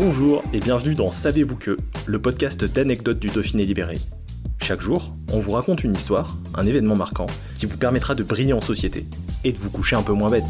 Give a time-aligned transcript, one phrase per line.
[0.00, 3.98] Bonjour et bienvenue dans Savez-vous que, le podcast d'anecdotes du Dauphiné libéré.
[4.62, 8.52] Chaque jour, on vous raconte une histoire, un événement marquant, qui vous permettra de briller
[8.52, 9.04] en société
[9.42, 10.44] et de vous coucher un peu moins bête.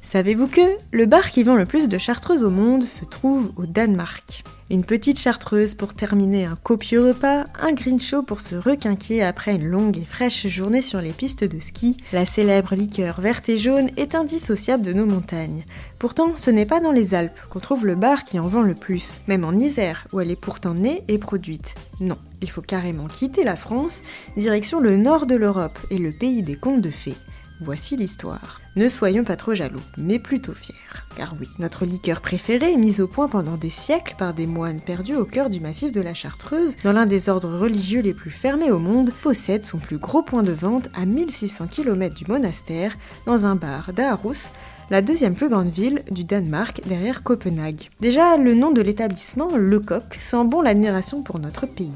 [0.00, 0.60] Savez-vous que
[0.92, 4.84] le bar qui vend le plus de chartreuses au monde se trouve au Danemark Une
[4.84, 9.66] petite chartreuse pour terminer un copieux repas, un green show pour se requinquer après une
[9.66, 13.90] longue et fraîche journée sur les pistes de ski, la célèbre liqueur verte et jaune
[13.96, 15.64] est indissociable de nos montagnes.
[15.98, 18.74] Pourtant, ce n'est pas dans les Alpes qu'on trouve le bar qui en vend le
[18.74, 21.74] plus, même en Isère, où elle est pourtant née et produite.
[22.00, 24.02] Non, il faut carrément quitter la France,
[24.36, 27.16] direction le nord de l'Europe et le pays des contes de fées.
[27.64, 28.60] Voici l'histoire.
[28.74, 30.74] Ne soyons pas trop jaloux, mais plutôt fiers.
[31.16, 35.14] Car oui, notre liqueur préférée, mise au point pendant des siècles par des moines perdus
[35.14, 38.72] au cœur du massif de la Chartreuse, dans l'un des ordres religieux les plus fermés
[38.72, 42.96] au monde, possède son plus gros point de vente à 1600 km du monastère,
[43.26, 44.50] dans un bar d'Aarhus,
[44.90, 47.90] la deuxième plus grande ville du Danemark derrière Copenhague.
[48.00, 51.92] Déjà, le nom de l'établissement, Le Coq, sent bon l'admiration pour notre pays.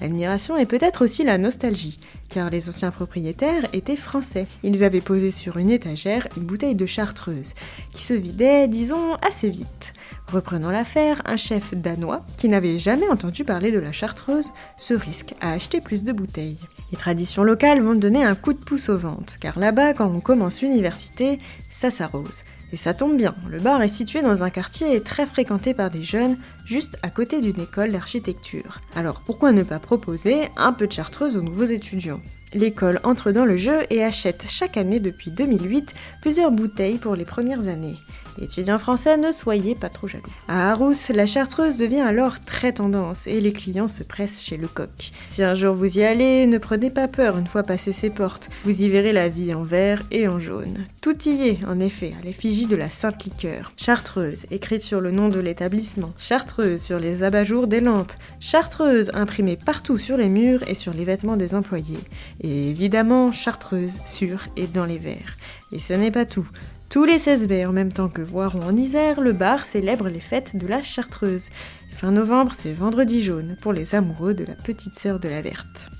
[0.00, 1.98] L'admiration et peut-être aussi la nostalgie,
[2.28, 4.46] car les anciens propriétaires étaient français.
[4.62, 7.54] Ils avaient posé sur une étagère une bouteille de chartreuse,
[7.92, 9.92] qui se vidait, disons, assez vite.
[10.32, 15.34] Reprenant l'affaire, un chef danois, qui n'avait jamais entendu parler de la chartreuse, se risque
[15.40, 16.58] à acheter plus de bouteilles.
[16.92, 20.20] Les traditions locales vont donner un coup de pouce aux ventes, car là-bas, quand on
[20.20, 21.38] commence l'université,
[21.70, 22.44] ça s'arrose.
[22.72, 26.02] Et ça tombe bien, le bar est situé dans un quartier très fréquenté par des
[26.02, 28.80] jeunes, juste à côté d'une école d'architecture.
[28.94, 32.20] Alors pourquoi ne pas proposer un peu de chartreuse aux nouveaux étudiants?
[32.52, 37.24] L'école entre dans le jeu et achète chaque année depuis 2008 plusieurs bouteilles pour les
[37.24, 37.96] premières années.
[38.38, 40.24] Étudiants français, ne soyez pas trop jaloux.
[40.48, 44.66] À Arous, la chartreuse devient alors très tendance et les clients se pressent chez le
[44.66, 45.10] coq.
[45.28, 48.48] Si un jour vous y allez, ne prenez pas peur une fois passé ses portes.
[48.64, 50.86] Vous y verrez la vie en vert et en jaune.
[51.02, 53.72] Tout y est, en effet, à l'effigie de la sainte liqueur.
[53.76, 56.12] Chartreuse, écrite sur le nom de l'établissement.
[56.16, 58.12] Chartreuse sur les abat-jours des lampes.
[58.40, 62.00] Chartreuse, imprimée partout sur les murs et sur les vêtements des employés.
[62.40, 65.36] Et évidemment, chartreuse sur et dans les verres.
[65.72, 66.48] Et ce n'est pas tout.
[66.88, 70.20] Tous les 16 mai, en même temps que Voiron en Isère, le bar célèbre les
[70.20, 71.50] fêtes de la Chartreuse.
[71.92, 75.90] Fin novembre, c'est vendredi jaune pour les amoureux de la petite sœur de la verte.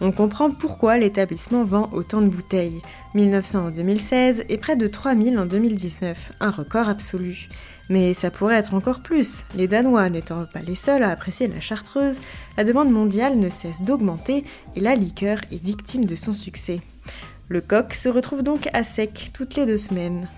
[0.00, 2.82] On comprend pourquoi l'établissement vend autant de bouteilles.
[3.14, 7.48] 1900 en 2016 et près de 3000 en 2019, un record absolu.
[7.88, 9.44] Mais ça pourrait être encore plus.
[9.56, 12.20] Les Danois n'étant pas les seuls à apprécier la chartreuse,
[12.56, 14.44] la demande mondiale ne cesse d'augmenter
[14.76, 16.80] et la liqueur est victime de son succès.
[17.48, 20.28] Le coq se retrouve donc à sec toutes les deux semaines.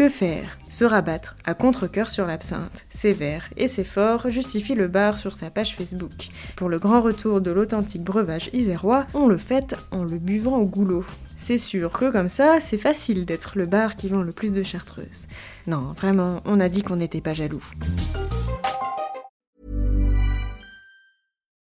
[0.00, 0.56] Que faire?
[0.70, 2.86] Se rabattre à contre-coeur sur l'absinthe.
[2.88, 6.28] Sévère et c'est fort justifie le bar sur sa page Facebook.
[6.56, 10.64] Pour le grand retour de l'authentique breuvage isérois, on le fait en le buvant au
[10.64, 11.04] goulot.
[11.36, 14.62] C'est sûr que comme ça, c'est facile d'être le bar qui vend le plus de
[14.62, 15.28] chartreuses.
[15.66, 17.62] Non, vraiment, on a dit qu'on n'était pas jaloux.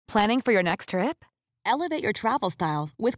[0.08, 1.26] Planning for your next trip?
[1.66, 3.18] Elevate your travel style with.